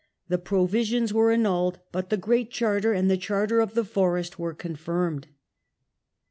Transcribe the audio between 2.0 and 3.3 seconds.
the Great Charter and the